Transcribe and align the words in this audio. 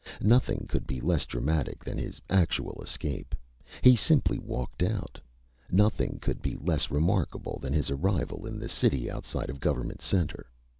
Nothing 0.19 0.65
could 0.67 0.87
be 0.87 0.99
less 0.99 1.25
dramatic 1.25 1.83
than 1.83 1.99
his 1.99 2.19
actual 2.27 2.81
escape. 2.81 3.35
He 3.83 3.95
simply 3.95 4.39
walked 4.39 4.81
out. 4.81 5.19
Nothing 5.71 6.17
could 6.19 6.41
be 6.41 6.57
less 6.59 6.89
remarkable 6.89 7.59
than 7.59 7.71
his 7.73 7.91
arrival 7.91 8.47
in 8.47 8.57
the 8.57 8.67
city 8.67 9.11
outside 9.11 9.51
of 9.51 9.59
Government 9.59 10.01
Center. 10.01 10.47